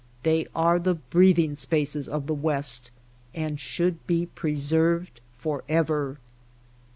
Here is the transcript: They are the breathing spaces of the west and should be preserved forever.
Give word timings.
They 0.23 0.47
are 0.55 0.79
the 0.79 0.95
breathing 0.95 1.53
spaces 1.53 2.09
of 2.09 2.25
the 2.25 2.33
west 2.33 2.89
and 3.35 3.59
should 3.59 4.07
be 4.07 4.25
preserved 4.25 5.21
forever. 5.37 6.17